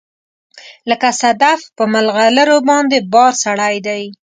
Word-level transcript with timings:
لکه 0.89 1.09
صدف 1.21 1.59
په 1.77 1.83
مرغلروباندې 1.93 2.99
بار 3.13 3.33
سړی 3.43 3.75
دی 3.87 4.03